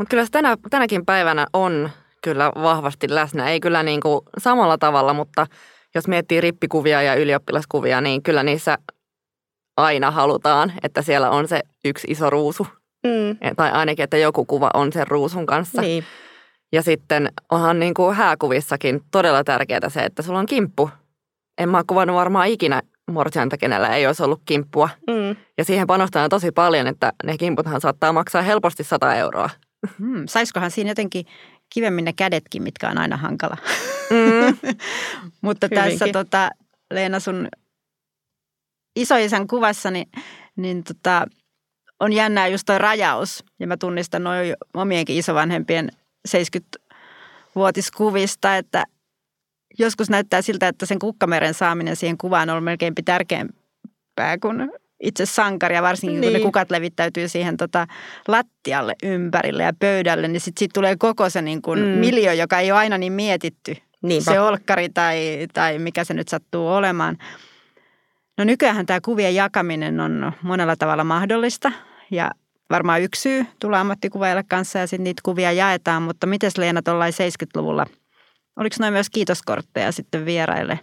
[0.00, 1.90] Mutta kyllä se tänä, tänäkin päivänä on
[2.22, 3.50] kyllä vahvasti läsnä.
[3.50, 5.46] Ei kyllä niin kuin samalla tavalla, mutta
[5.94, 8.78] jos miettii rippikuvia ja ylioppilaskuvia, niin kyllä niissä
[9.76, 12.66] aina halutaan, että siellä on se yksi iso ruusu.
[13.06, 15.82] Mm, Tai ainakin, että joku kuva on sen ruusun kanssa.
[15.82, 16.04] niin.
[16.72, 20.90] Ja sitten onhan niin kuin hääkuvissakin todella tärkeää se, että sulla on kimppu.
[21.58, 24.88] En mä ole kuvannut varmaan ikinä morsianta, kenellä ei olisi ollut kimppua.
[25.06, 25.36] Mm.
[25.58, 29.50] Ja siihen panostetaan tosi paljon, että ne kimputhan saattaa maksaa helposti 100 euroa.
[29.98, 31.26] Hmm, saiskohan siinä jotenkin
[31.74, 33.56] kivemmin ne kädetkin, mitkä on aina hankala.
[34.10, 34.56] Mm.
[35.42, 36.12] Mutta tässä Hyvinkin.
[36.12, 36.50] tota,
[36.90, 37.48] Leena sun
[38.96, 40.10] isoisän kuvassa, niin,
[40.56, 41.26] niin tota,
[42.00, 43.44] on jännää just toi rajaus.
[43.58, 45.88] Ja mä tunnistan noin omienkin isovanhempien
[46.28, 48.84] 70-vuotiskuvista, että
[49.78, 55.26] joskus näyttää siltä, että sen kukkameren saaminen siihen kuvaan on ollut melkeinpä tärkeämpää kuin itse
[55.26, 55.74] sankari.
[55.74, 56.42] Ja varsinkin kun ne Niin.
[56.46, 57.86] kukat levittäytyy siihen tota,
[58.28, 61.86] lattialle ympärille ja pöydälle, niin sitten siitä tulee koko se niin kuin Mm.
[61.86, 64.32] miljo, joka ei ole aina niin mietitty Niinpä.
[64.32, 67.18] se olkkari tai, tai mikä se nyt sattuu olemaan.
[68.38, 71.72] No nykyään tämä kuvien jakaminen on monella tavalla mahdollista
[72.10, 72.30] ja
[72.70, 77.12] varmaan yksi syy tulla ammattikuvaajalle kanssa ja sitten niitä kuvia jaetaan, mutta miten Leena tuollain
[77.12, 77.86] 70-luvulla,
[78.56, 80.78] oliko noin myös kiitoskortteja sitten vieraille?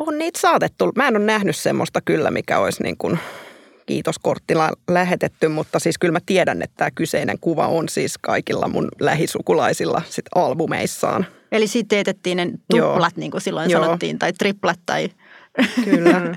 [0.00, 0.92] On niitä saatettu.
[0.96, 3.18] Mä en ole nähnyt semmoista kyllä, mikä olisi niin kuin
[3.86, 8.88] kiitoskorttilla lähetetty, mutta siis kyllä mä tiedän, että tämä kyseinen kuva on siis kaikilla mun
[9.00, 11.26] lähisukulaisilla sit albumeissaan.
[11.52, 12.92] Eli siitä teetettiin ne Joo.
[12.92, 13.84] tuplat, niin kuin silloin Joo.
[13.84, 15.08] sanottiin, tai triplat tai...
[15.84, 16.10] Kyllä.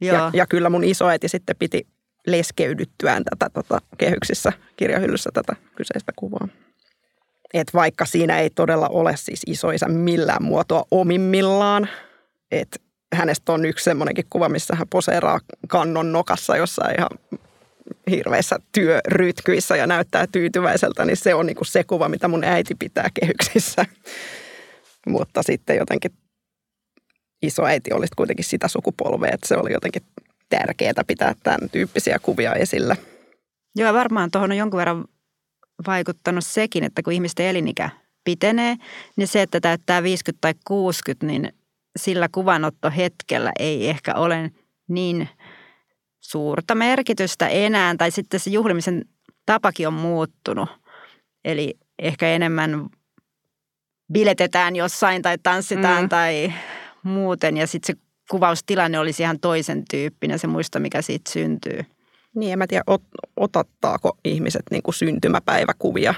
[0.00, 0.16] Joo.
[0.16, 1.86] ja, ja kyllä mun isoäiti sitten piti
[2.26, 6.48] leskeydyttyään tätä tota, kehyksissä kirjahyllyssä tätä kyseistä kuvaa.
[7.54, 11.88] Et vaikka siinä ei todella ole siis isoisä millään muotoa omimmillaan,
[12.50, 12.78] että
[13.14, 17.10] hänestä on yksi semmoinenkin kuva, missä hän poseeraa kannon nokassa jossain ihan
[18.10, 23.08] hirveissä työrytkyissä ja näyttää tyytyväiseltä, niin se on niinku se kuva, mitä mun äiti pitää
[23.20, 23.86] kehyksissä.
[25.06, 26.10] Mutta sitten jotenkin
[27.42, 30.02] isoäiti olisi kuitenkin sitä sukupolvea, että se oli jotenkin
[30.48, 32.96] tärkeää pitää tämän tyyppisiä kuvia esillä.
[33.76, 35.04] Joo, varmaan tuohon on jonkun verran
[35.86, 37.90] vaikuttanut sekin, että kun ihmisten elinikä
[38.24, 38.76] pitenee,
[39.16, 41.52] niin se, että täyttää 50 tai 60, niin
[41.98, 44.50] sillä kuvanottohetkellä ei ehkä ole
[44.88, 45.28] niin
[46.20, 49.04] suurta merkitystä enää, tai sitten se juhlimisen
[49.46, 50.68] tapakin on muuttunut.
[51.44, 52.86] Eli ehkä enemmän
[54.12, 56.08] biletetään jossain tai tanssitaan Mm.
[56.08, 56.52] tai
[57.02, 61.80] muuten, ja sitten se kuvaustilanne olisi ihan toisen tyyppinen, se muisto, mikä siitä syntyy.
[62.34, 63.02] Niin, en mä tiedä, ot,
[63.36, 66.14] otattaako ihmiset niin kuin syntymäpäiväkuvia.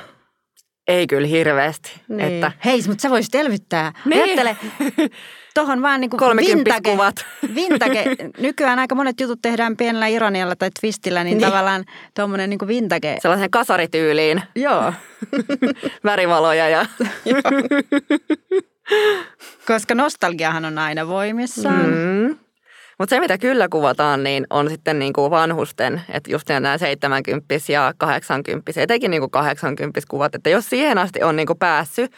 [0.89, 2.01] Ei kyllä hirveästi.
[2.09, 2.21] Niin.
[2.21, 3.93] Että Hei, mutta sä voisit elvyttää.
[4.05, 4.23] Niin.
[4.23, 4.57] Ajattele,
[5.55, 7.15] tohon vaan niin kuin Kolmekymppiskuvat.
[7.55, 8.05] vintage.
[8.39, 11.49] Nykyään aika monet jutut tehdään pienellä ironialla tai twistillä, niin, Niin.
[11.51, 11.85] tavallaan
[12.17, 13.17] tuommoinen niin vintage.
[13.23, 14.93] sellaisen kasarityyliin Joo,
[16.05, 16.87] värivaloja ja
[19.67, 21.87] koska nostalgiahan on aina voimissaan.
[21.87, 22.39] Mm.
[22.99, 27.55] Mutta se, mitä kyllä kuvataan, niin on sitten niin kuin vanhusten, että just nämä 70
[27.69, 32.13] ja 80 etenkin niin kuin 80 kuvat, että jos siihen asti on niin kuin päässyt,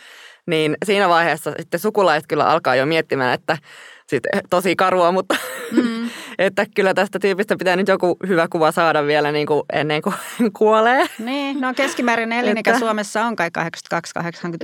[0.47, 3.59] niin siinä vaiheessa sitten sukulaiset kyllä alkaa jo miettimään, että
[4.07, 5.37] sitten tosi karua, mutta
[5.73, 6.11] mm.
[6.39, 10.15] että kyllä tästä tyypistä pitää nyt joku hyvä kuva saada vielä niin kuin ennen kuin
[10.59, 11.07] kuolee.
[11.19, 13.63] Niin, no keskimääräinen elinikä Että- Suomessa on kai 82-83.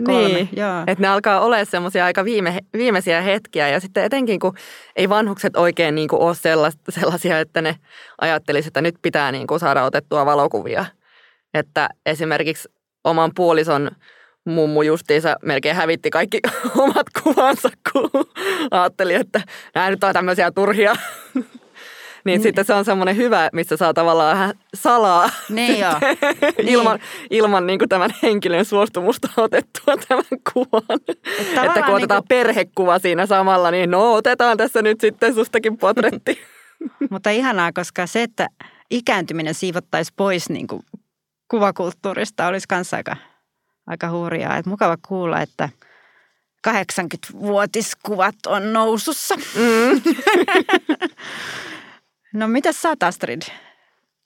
[0.09, 0.81] Niin, Joo.
[0.87, 4.55] että ne alkaa olla semmoisia aika viime, viimeisiä hetkiä ja sitten etenkin kun
[4.97, 6.35] ei vanhukset oikein niin kuin ole
[6.89, 7.77] sellaisia, että ne
[8.21, 10.85] ajattelisi, että nyt pitää niin kuin saada otettua valokuvia.
[11.55, 12.69] Että esimerkiksi
[13.05, 13.91] oman puolison
[14.45, 16.41] mummu justiinsa melkein hävitti kaikki
[16.77, 18.11] omat kuvansa, kun
[18.71, 19.41] ajatteli, että
[19.75, 20.97] nämä nyt on tämmöisiä turhia.
[22.25, 25.93] Niin sitten se on semmoinen hyvä, missä saa tavallaan vähän salaa Niin joo.
[26.59, 26.99] ilman,
[27.31, 30.83] ilman niin kuin tämän henkilön suostumusta otettua tämän kuvan.
[31.55, 35.79] tavallaan Että kun otetaan niinku- perhekuva siinä samalla, niin no otetaan tässä nyt sitten sustakin
[35.79, 36.39] potretti.
[37.11, 38.49] Mutta ihanaa, koska se, että
[38.91, 40.83] ikääntyminen siivottaisi pois niin kuin
[41.51, 43.17] kuvakulttuurista, olisi kanssa aika,
[43.87, 44.57] aika hurjaa.
[44.57, 45.69] Et mukava kuulla, että
[46.69, 49.37] 80-vuotiskuvat on nousussa.
[49.37, 50.01] Mm.
[52.35, 53.43] No mitä sä oot Astrid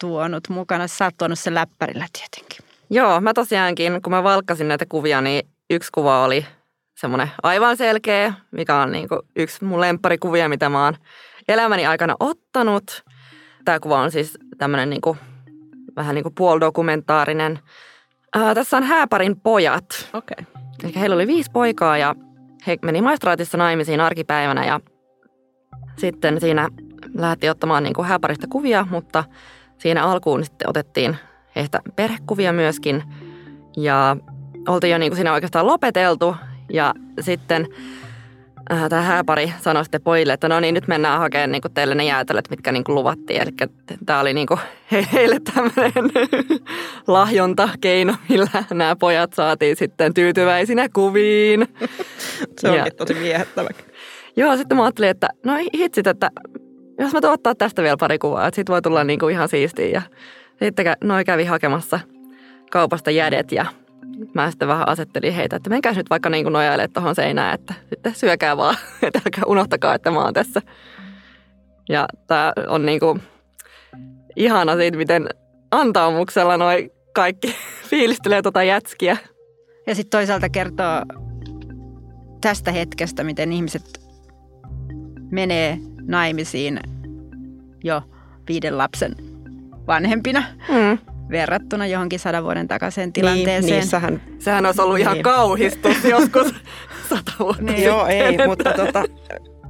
[0.00, 0.88] tuonut mukana?
[0.88, 2.66] Sä oot tuonut sen läppärillä tietenkin.
[2.90, 6.46] Joo, mä tosiaankin, kun mä valkkasin näitä kuvia, niin yksi kuva oli
[6.94, 10.96] semmoinen aivan selkeä, mikä on niin yksi mun lempparikuvia, mitä mä oon
[11.48, 13.04] elämäni aikana ottanut.
[13.64, 15.18] Tämä kuva on siis tämmöinen niin kuin,
[15.96, 17.58] vähän niin kuin puolidokumentaarinen.
[18.34, 20.10] Ää, tässä on hääparin pojat.
[20.12, 20.36] Okei.
[20.40, 20.62] Okay.
[20.84, 22.14] Eli heillä oli viisi poikaa ja
[22.66, 24.80] he meni maistraatissa naimisiin arkipäivänä ja
[25.96, 26.68] sitten siinä
[27.14, 29.24] lähdettiin ottamaan niin kuin hääparista kuvia, mutta
[29.78, 31.16] siinä alkuun sitten otettiin
[31.56, 33.02] heistä perhekuvia myöskin
[33.76, 34.16] ja
[34.68, 36.36] oltiin jo niin kuin siinä oikeastaan lopeteltu
[36.72, 37.66] ja sitten
[38.72, 41.94] äh, tämä hääpari sanoi sitten pojille, että no niin nyt mennään hakemaan niin kuin teille
[41.94, 43.42] ne jäätelöt, mitkä niin kuin luvattiin.
[43.42, 43.50] Eli
[44.06, 44.60] tämä oli niin kuin
[45.12, 46.10] heille tämmöinen
[47.06, 51.68] lahjontakeino, millä nämä pojat saatiin sitten tyytyväisinä kuviin.
[52.60, 53.68] Se onkin Ja- tosi viehättävä.
[54.36, 56.30] Joo, sitten mä ajattelin, että no hitsit, että
[56.98, 59.88] jos mä tuon ottaa tästä vielä pari kuvaa, että sit voi tulla niinku ihan siistiä.
[59.88, 60.02] Ja
[60.62, 62.00] sitten noi kävi hakemassa
[62.70, 63.66] kaupasta jädet ja
[64.34, 68.14] mä sitten vähän asettelin heitä, että menkää nyt vaikka niinku nojailemaan tuohon seinään, että sitten
[68.14, 70.62] syökää vaan, että älkää unohtakaa, että mä oon tässä.
[71.88, 73.18] Ja tää on niinku
[74.36, 75.28] ihana siitä, miten
[75.70, 77.54] antaumuksella noi kaikki
[77.90, 79.16] fiilistelee tota jätskiä.
[79.86, 81.02] Ja sitten toisaalta kertoo
[82.40, 84.00] tästä hetkestä, miten ihmiset
[85.30, 86.80] menee naimisiin
[87.84, 88.02] jo
[88.48, 89.14] viiden lapsen
[89.86, 90.98] vanhempina Mm.
[91.30, 93.80] verrattuna johonkin sadan vuoden takaiseen Niin, tilanteeseen.
[93.80, 95.22] niissähän, Sehän olisi ollut ihan Niin.
[95.22, 96.54] kauhistus joskus
[97.08, 97.82] sata vuotta Niin.
[97.84, 99.04] joo ei, mutta tota,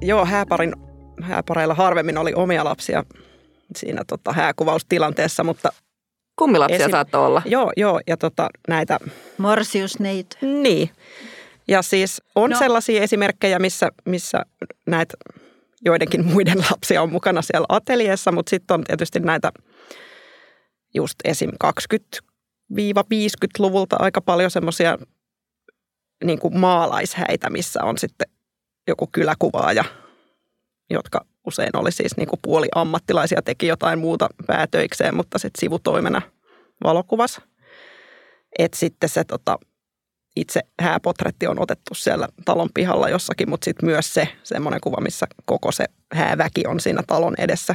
[0.00, 0.72] joo, hääparin,
[1.22, 3.04] hääpareilla harvemmin oli omia lapsia
[3.76, 5.72] siinä tota, hääkuvaustilanteessa, mutta
[6.36, 7.42] Kummilapsia Esim- saattoi olla.
[7.44, 8.98] joo, joo, ja tota, näitä
[9.38, 10.36] Morsiusneito.
[10.40, 10.90] Niin.
[11.68, 12.58] Ja siis on no.
[12.58, 14.44] sellaisia esimerkkejä, missä, missä
[14.86, 15.14] näitä
[15.84, 19.52] joidenkin muiden lapsia on mukana siellä ateliessa, mutta sitten on tietysti näitä
[20.94, 21.50] just esim.
[21.64, 24.98] 20-50-luvulta aika paljon semmoisia
[26.24, 28.28] niin maalaishäitä, missä on sitten
[28.88, 29.84] joku kyläkuvaaja,
[30.90, 36.22] jotka usein oli siis niin kuin puoli ammattilaisia, teki jotain muuta päätöikseen, mutta sitten sivutoimena
[36.84, 37.40] valokuvas.
[38.58, 39.58] Että sitten se tota,
[40.36, 45.26] itse hääpotretti on otettu siellä talon pihalla jossakin, mutta sitten myös se semmoinen kuva, missä
[45.44, 47.74] koko se hääväki on siinä talon edessä.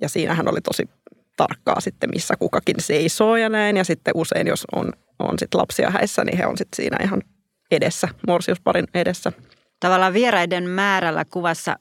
[0.00, 0.88] Ja siinähän oli tosi
[1.36, 3.76] tarkkaa sitten, missä kukakin seisoo ja näin.
[3.76, 7.22] Ja sitten usein, jos on, on sit lapsia häissä, niin he on sitten siinä ihan
[7.70, 9.32] edessä, morsiusparin edessä.
[9.80, 11.76] Tavallaan vieraiden määrällä kuvassa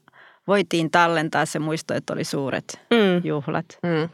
[0.48, 3.22] voitiin tallentaa se muisto, että oli suuret Mm.
[3.24, 3.65] juhlat.
[3.84, 4.10] Mm.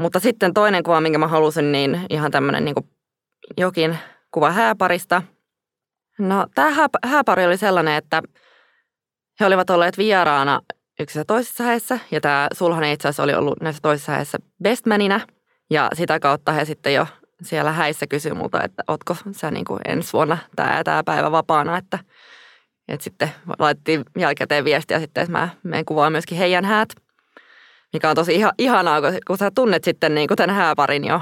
[0.00, 2.74] Mutta sitten toinen kuva, minkä mä halusin, niin ihan tämmöinen niin
[3.56, 3.98] jokin
[4.36, 5.22] kuva hääparista.
[6.18, 8.22] No tämä hää, hääpari oli sellainen, että
[9.40, 10.60] he olivat olleet vieraana
[11.00, 11.98] yksissä toisissa häissä.
[12.10, 15.20] Ja tämä sulhanen itse asiassa oli ollut näissä toisissa häissä bestmanina.
[15.70, 17.06] Ja sitä kautta he sitten jo
[17.42, 21.78] siellä häissä kysyi multa, että ootko sä niin kuin ensi vuonna tämä tämä päivä vapaana,
[21.78, 21.98] että
[22.88, 26.88] Et sitten laitettiin jälkikäteen viestiä sitten, että mä menen kuvaan myöskin heidän häät,
[27.92, 31.20] mikä on tosi iha, ihanaa, kun sä tunnet sitten niin kuin tämän hääparin jo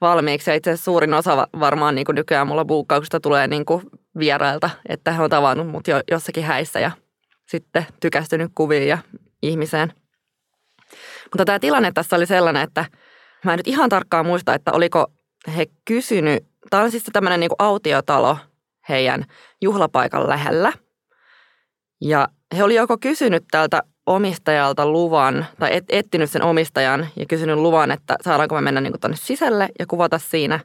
[0.00, 0.50] valmiiksi.
[0.50, 3.82] Ja itse asiassa suurin osa varmaan niin kuin nykyään mulla buukkauksesta tulee niin kuin
[4.18, 6.90] vierailta, että he on tavannut mut jo jossakin häissä ja
[7.48, 8.98] sitten tykästynyt kuviin ja
[9.42, 9.92] ihmiseen.
[11.24, 12.84] Mutta tämä tilanne tässä oli sellainen, että
[13.44, 15.06] mä en nyt ihan tarkkaan muista, että oliko
[15.56, 18.38] he kysynyt, tämä on siis tämmöinen niin autiotalo
[18.88, 19.24] heidän
[19.62, 20.72] juhlapaikan lähellä.
[22.00, 27.56] Ja he oli joko kysynyt tältä omistajalta luvan tai et, etsinyt sen omistajan ja kysynyt
[27.56, 30.60] luvan, että saadaanko me mennä niin tuonne sisälle ja kuvata siinä.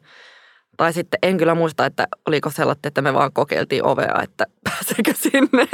[0.78, 5.14] Tai sitten en kyllä muista, että oliko sellainen, että me vaan kokeiltiin ovea, että pääseekö
[5.16, 5.68] sinne.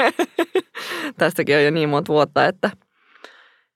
[1.18, 2.72] Tästäkin on jo niin monta vuotta, että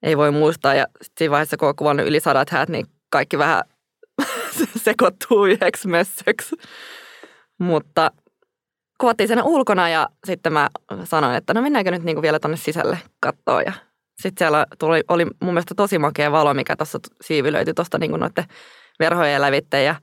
[0.04, 0.74] ei voi muistaa.
[0.74, 3.63] Ja siinä vaiheessa, kun on kuvannut yli sadat häät, niin kaikki vähän
[4.84, 6.56] sekoittuu yhdeksi mössöksi.
[7.60, 8.12] Mutta
[9.02, 10.70] kuvattiin sen ulkona ja sitten mä
[11.04, 13.64] sanoin, että no mennäänkö nyt niinku vielä tonne sisälle kattoon.
[13.66, 13.74] Ja
[14.22, 18.46] sitten siellä tuli, oli mun mielestä tosi makea valo, mikä tuossa siivilöity tuosta niinku noiden
[19.00, 19.84] verhojen lävitte.
[19.84, 19.96] Ja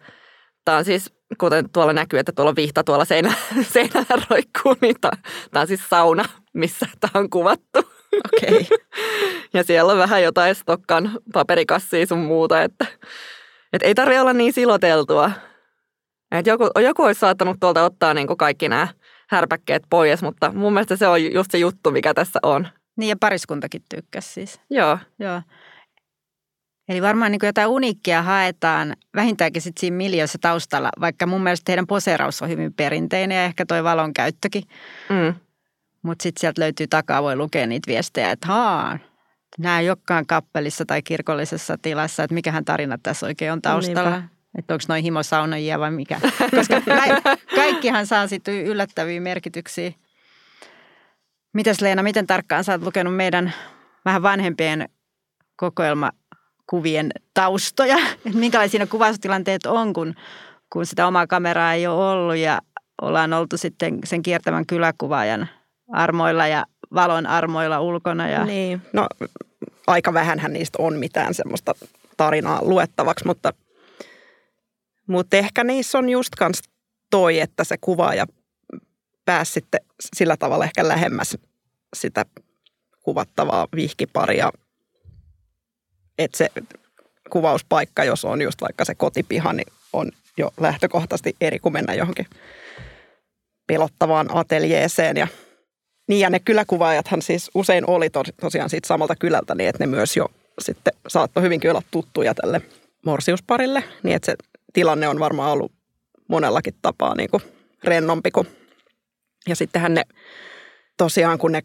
[0.64, 3.34] tämä on siis, kuten tuolla näkyy, että tuolla on vihta tuolla seinä,
[3.72, 7.78] seinällä roikkuu, niin tämä on siis sauna, missä tämä on kuvattu.
[8.34, 8.60] Okei.
[8.60, 8.64] Okay.
[9.54, 12.86] ja siellä on vähän jotain stokkan paperikassia sun muuta, että,
[13.72, 15.30] että ei tarvitse olla niin siloteltua.
[16.30, 18.88] Et joku, joku olisi saattanut tuolta ottaa niin kuin kaikki nämä
[19.30, 22.68] härpäkkeet pois, mutta mun mielestä se on just se juttu, mikä tässä on.
[22.96, 24.60] Niin ja pariskuntakin tykkäsi siis.
[24.70, 24.98] Joo.
[25.18, 25.42] Joo.
[26.88, 31.86] Eli varmaan niin jotain uniikkia haetaan vähintäänkin sitten siinä miljöissä taustalla, vaikka mun mielestä heidän
[31.86, 34.62] poseeraus on hyvin perinteinen ja ehkä toi valon käyttökin.
[35.08, 35.34] Mm.
[36.02, 38.98] Mutta sitten sieltä löytyy takaa, voi lukea niitä viestejä, että haa,
[39.58, 44.10] nämä ei olekaan kappelissa tai kirkollisessa tilassa, että mikähän tarina tässä oikein on taustalla.
[44.10, 44.37] Niinpä.
[44.58, 46.20] Että onko noin himosaunajia vai mikä.
[46.56, 46.82] Koska
[47.56, 49.92] kaikkihan saa sitten yllättäviä merkityksiä.
[51.52, 53.52] Mitäs Leena, miten tarkkaan sä oot lukenut meidän
[54.04, 54.88] vähän vanhempien
[55.56, 57.96] kokoelmakuvien taustoja?
[58.26, 60.14] Että minkälaisia kuvaustilanteet on, kun,
[60.72, 62.60] kun sitä omaa kameraa ei ole ollut ja
[63.02, 65.48] ollaan oltu sitten sen kiertävän kyläkuvaajan
[65.92, 68.28] armoilla ja valon armoilla ulkona.
[68.28, 68.44] Ja...
[68.44, 69.06] Niin, no
[69.86, 71.74] aika vähänhän niistä on mitään semmoista
[72.16, 73.52] tarinaa luettavaksi, mutta,
[75.08, 76.62] mutta ehkä niissä on just kans
[77.10, 78.26] toi, että se kuvaaja
[79.24, 79.80] pääsi sitten
[80.16, 81.36] sillä tavalla ehkä lähemmäs
[81.96, 82.24] sitä
[83.02, 84.52] kuvattavaa vihkiparia.
[86.18, 86.48] Että se
[87.30, 92.26] kuvauspaikka, jos on just vaikka se kotipiha, niin on jo lähtökohtaisesti eri kuin mennä johonkin
[93.66, 95.26] pelottavaan ateljeeseen ja–
[96.08, 99.86] niin ja ne kyläkuvaajathan siis usein oli to, tosiaan siitä samalta kylältä, niin että ne
[99.86, 100.28] myös jo
[100.60, 102.60] sitten saattoi hyvinkin olla tuttuja tälle
[103.06, 103.84] morsiusparille.
[104.02, 104.36] Niin että se
[104.72, 105.72] tilanne on varmaan ollut
[106.28, 107.42] monellakin tapaa niin kuin
[107.84, 108.48] rennompi kuin.
[109.48, 110.02] Ja sittenhän ne
[110.96, 111.60] tosiaan, kun ne,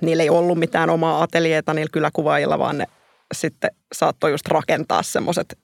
[0.00, 2.86] niillä ei ollut mitään omaa ateljeeta niillä kyläkuvaajilla, vaan ne
[3.34, 5.58] sitten saattoi just rakentaa semmoiset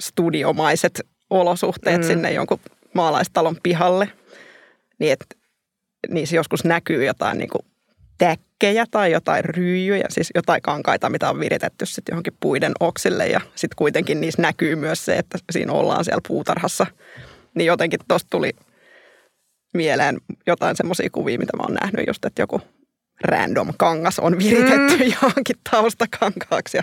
[0.00, 2.06] studiomaiset olosuhteet mm.
[2.06, 2.60] sinne jonkun
[2.94, 4.08] maalaistalon pihalle.
[4.98, 5.26] Niin että
[6.08, 7.62] niissä joskus näkyy jotain niin kuin
[8.18, 13.26] täkkejä tai jotain ryijyjä, siis jotain kankaita, mitä on viritetty sitten johonkin puiden oksille.
[13.26, 16.86] Ja sitten kuitenkin niissä näkyy myös se, että siinä ollaan siellä puutarhassa.
[17.54, 18.50] Niin jotenkin tuosta tuli
[19.74, 22.60] mieleen jotain semmoisia kuvia, mitä mä oon nähnyt just, että joku
[23.24, 25.12] random kangas on viritetty mm.
[25.22, 26.78] johonkin taustakankaaksi.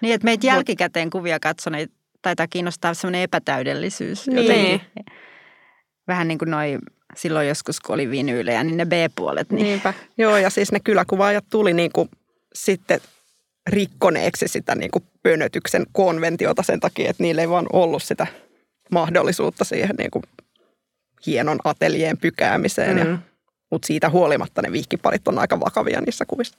[0.00, 1.90] Niin, että meitä jälkikäteen kuvia katsoneet
[2.22, 4.26] taitaa kiinnostaa semmoinen epätäydellisyys.
[4.26, 4.36] Niin.
[4.36, 4.80] Jotenkin.
[6.08, 6.78] Vähän niin kuin noi
[7.16, 9.50] silloin joskus, kun oli vinyylejä, niin ne B-puolet.
[9.50, 9.62] Niin.
[9.64, 9.94] Niinpä.
[10.18, 12.08] Joo, ja siis ne kyläkuvaajat tuli niin kuin
[12.54, 13.00] sitten
[13.66, 18.26] rikkoneeksi sitä niin kuin pönötyksen konventiota sen takia, että niillä ei vaan ollut sitä
[18.90, 20.22] mahdollisuutta siihen niin kuin
[21.26, 22.96] hienon ateljeen pykäämiseen.
[22.96, 23.12] Mm.
[23.12, 23.18] Ja,
[23.70, 26.56] mutta siitä huolimatta ne vihkiparit on aika vakavia niissä kuvissa.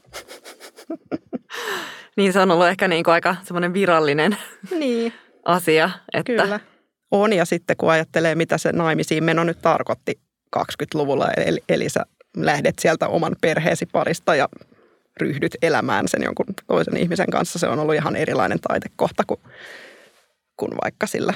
[2.18, 4.38] niin se on ollut ehkä niin kuin aika semmoinen virallinen
[4.80, 5.13] niin.
[5.46, 5.89] asia.
[6.14, 6.43] Että...
[6.43, 6.60] Kyllä.
[7.12, 10.20] On ja sitten kun ajattelee, mitä se naimisiin meno nyt tarkoitti
[10.58, 12.06] 20-luvulla, eli, eli sä
[12.38, 14.49] lähdet sieltä oman perheesi parista ja
[15.18, 17.60] ryhdyt elämään sen jonkun toisen ihmisen kanssa.
[17.60, 19.39] Se on ollut ihan erilainen taitekohta kuin,
[20.58, 21.34] kuin vaikka sillä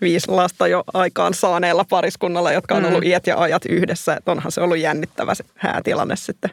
[0.00, 3.06] viisi lasta jo aikaan saaneella pariskunnalla, jotka on ollut mm.
[3.06, 4.14] iät ja ajat yhdessä.
[4.14, 6.50] Että onhan se ollut jännittävä se häätilanne sitten,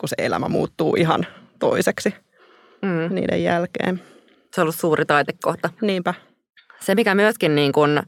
[0.00, 1.26] kun se elämä muuttuu ihan
[1.58, 2.14] toiseksi
[2.82, 3.14] mm.
[3.14, 4.02] niiden jälkeen.
[4.54, 5.70] Se on ollut suuri taitekohta.
[5.80, 6.14] Niinpä.
[6.80, 8.02] Se, mikä myöskin niin kuin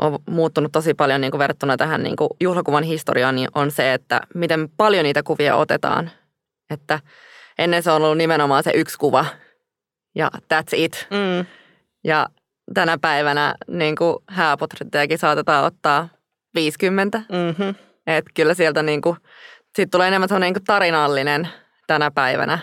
[0.00, 3.92] on muuttunut tosi paljon niin kuin verrattuna tähän niin kuin juhlakuvan historiaan, niin on se,
[3.92, 6.10] että miten paljon niitä kuvia otetaan.
[6.70, 7.00] Että
[7.58, 9.26] ennen se on ollut nimenomaan se yksi kuva
[10.14, 11.06] ja that's it.
[11.10, 11.46] Mm.
[12.04, 12.26] Ja
[12.74, 16.08] tänä päivänä niin kuin hääpotrettejakin saatetaan ottaa
[16.54, 17.18] 50.
[17.18, 17.74] Mm-hmm.
[18.06, 19.16] Että kyllä sieltä niin kuin
[19.76, 21.48] Siitä tulee enemmän sellainen niin tarinallinen
[21.86, 22.58] tänä päivänä.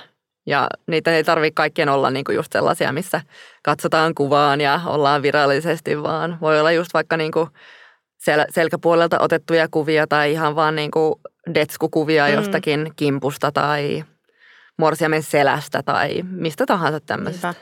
[0.45, 3.21] Ja niitä ei tarvitse kaikkien olla niin kuin just sellaisia, missä
[3.63, 7.49] katsotaan kuvaan ja ollaan virallisesti, vaan voi olla just vaikka niin kuin
[8.21, 11.15] sel- selkäpuolelta otettuja kuvia tai ihan vaan niin kuin
[11.55, 12.33] detskukuvia mm.
[12.33, 14.03] jostakin kimpusta tai
[14.77, 17.53] morsiamen selästä tai mistä tahansa tämmöisestä.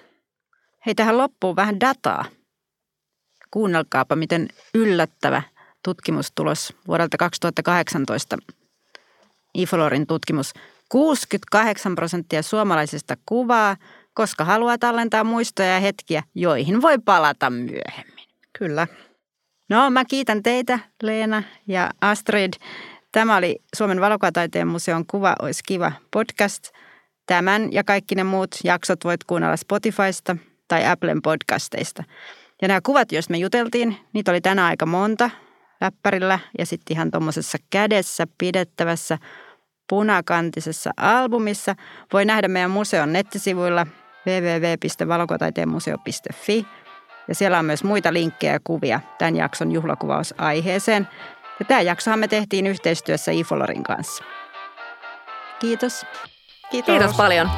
[0.86, 2.26] Hei, tähän loppuun vähän dataa.
[3.52, 5.42] Kuunnelkaapa, miten yllättävä
[5.84, 8.38] tutkimustulos vuodelta 2018.
[9.54, 10.54] Ifolorin tutkimus.
[10.90, 13.76] 68 prosenttia suomalaisista kuvaa,
[14.14, 18.30] koska haluaa tallentaa muistoja ja hetkiä, joihin voi palata myöhemmin.
[18.60, 18.88] Kyllä.
[19.70, 22.54] No, mä kiitän teitä, Leena ja Astrid.
[23.12, 26.70] Tämä oli Suomen valokuvataiteen museon Kuva olisi kiva podcast.
[27.26, 30.36] Tämän ja kaikki ne muut jaksot voit kuunnella Spotifysta
[30.68, 32.04] tai Applen podcasteista.
[32.62, 35.30] Ja nämä kuvat, joista me juteltiin, niitä oli tänä aika monta
[35.82, 39.18] läppärillä ja sitten ihan tuommoisessa kädessä pidettävässä
[39.90, 41.76] punakantisessa albumissa.
[42.14, 43.88] Voi nähdä meidän museon nettisivuilla
[44.28, 45.70] www.valokuvataiteen
[47.28, 51.08] ja siellä on myös muita linkkejä ja kuvia tämän jakson juhlakuvausaiheeseen.
[51.60, 54.24] Ja tämä jaksohan me tehtiin yhteistyössä Ifolorin kanssa.
[55.60, 56.06] Kiitos.
[56.72, 57.50] Kiitos, Kiitos paljon.